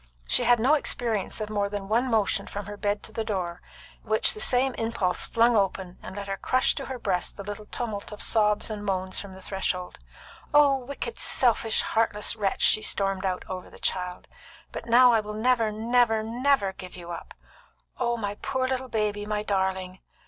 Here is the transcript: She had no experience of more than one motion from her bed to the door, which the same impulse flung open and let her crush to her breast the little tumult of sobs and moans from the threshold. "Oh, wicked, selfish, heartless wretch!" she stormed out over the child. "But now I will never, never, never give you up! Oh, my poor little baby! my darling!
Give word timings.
She 0.27 0.45
had 0.45 0.59
no 0.59 0.73
experience 0.73 1.41
of 1.41 1.51
more 1.51 1.69
than 1.69 1.87
one 1.87 2.09
motion 2.09 2.47
from 2.47 2.65
her 2.65 2.75
bed 2.75 3.03
to 3.03 3.11
the 3.11 3.23
door, 3.23 3.61
which 4.01 4.33
the 4.33 4.39
same 4.39 4.73
impulse 4.73 5.27
flung 5.27 5.55
open 5.55 5.99
and 6.01 6.15
let 6.15 6.25
her 6.27 6.37
crush 6.37 6.73
to 6.73 6.85
her 6.85 6.97
breast 6.97 7.37
the 7.37 7.43
little 7.43 7.67
tumult 7.67 8.11
of 8.11 8.19
sobs 8.19 8.71
and 8.71 8.83
moans 8.83 9.19
from 9.19 9.35
the 9.35 9.43
threshold. 9.43 9.99
"Oh, 10.55 10.75
wicked, 10.79 11.19
selfish, 11.19 11.81
heartless 11.83 12.35
wretch!" 12.35 12.61
she 12.61 12.81
stormed 12.81 13.25
out 13.27 13.45
over 13.47 13.69
the 13.69 13.77
child. 13.77 14.27
"But 14.71 14.87
now 14.87 15.13
I 15.13 15.19
will 15.19 15.35
never, 15.35 15.71
never, 15.71 16.23
never 16.23 16.73
give 16.73 16.95
you 16.95 17.11
up! 17.11 17.35
Oh, 17.99 18.17
my 18.17 18.39
poor 18.41 18.67
little 18.67 18.89
baby! 18.89 19.27
my 19.27 19.43
darling! 19.43 19.99